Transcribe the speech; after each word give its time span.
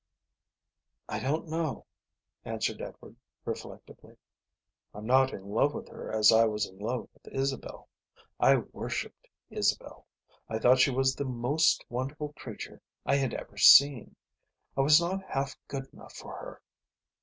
"I 1.07 1.19
don't 1.19 1.47
know," 1.47 1.85
answered 2.43 2.81
Edward 2.81 3.17
reflectively. 3.45 4.17
"I'm 4.95 5.05
not 5.05 5.31
in 5.31 5.43
love 5.51 5.75
with 5.75 5.89
her 5.89 6.11
as 6.11 6.31
I 6.31 6.45
was 6.45 6.65
in 6.65 6.79
love 6.79 7.07
with 7.13 7.27
Isabel. 7.31 7.87
I 8.39 8.55
worshipped 8.55 9.27
Isabel. 9.51 10.07
I 10.49 10.57
thought 10.57 10.79
she 10.79 10.89
was 10.89 11.13
the 11.13 11.25
most 11.25 11.85
wonderful 11.87 12.33
creature 12.33 12.81
I 13.05 13.17
had 13.17 13.35
ever 13.35 13.57
seen. 13.57 14.15
I 14.75 14.81
was 14.81 14.99
not 14.99 15.21
half 15.23 15.55
good 15.67 15.85
enough 15.93 16.15
for 16.15 16.35
her. 16.35 16.61